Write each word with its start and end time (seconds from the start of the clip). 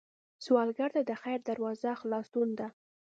سوالګر 0.45 0.89
ته 0.95 1.01
د 1.09 1.11
خیر 1.21 1.39
دروازه 1.49 1.91
خلاصون 2.01 2.49
ده 2.59 2.67